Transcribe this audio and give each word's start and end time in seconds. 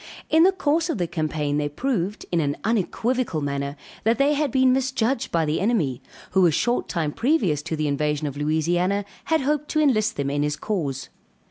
In 0.31 0.41
the 0.41 0.51
course 0.51 0.89
of 0.89 0.97
the 0.97 1.05
campaign 1.05 1.57
they 1.59 1.69
proved, 1.69 2.25
in 2.31 2.39
an 2.41 2.57
unequivocal 2.63 3.39
manner, 3.39 3.75
that 4.03 4.17
they 4.17 4.33
had 4.33 4.49
been 4.49 4.73
misjudged 4.73 5.31
by 5.31 5.45
the 5.45 5.59
enemy, 5.61 6.01
who 6.31 6.47
a 6.47 6.51
short 6.51 6.87
time 6.89 7.11
previous 7.11 7.61
to 7.61 7.75
the 7.75 7.87
invasion 7.87 8.25
of 8.25 8.35
Louisiana, 8.35 9.05
had 9.25 9.41
hoped 9.41 9.67
to 9.67 9.79
enlist 9.79 10.15
them 10.15 10.31
in 10.31 10.41
his 10.41 10.55
cause. 10.55 11.09